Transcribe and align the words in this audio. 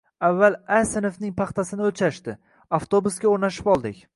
Avval 0.27 0.55
“A” 0.77 0.77
sinfning 0.91 1.35
paxtasini 1.41 1.85
oʻlchashdi. 1.91 2.35
Avtobusga 2.79 3.33
oʻrnashib 3.35 3.71
oldik. 3.77 4.03